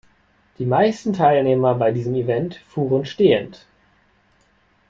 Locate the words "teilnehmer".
1.13-1.75